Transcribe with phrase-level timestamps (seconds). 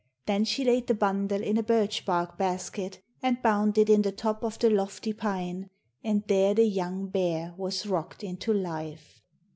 [0.25, 4.11] Then she laid the bundle in a birch bark basket and bound it in the
[4.11, 5.69] top of the lofty pine,
[6.03, 9.21] and there the young bear was rocked into life.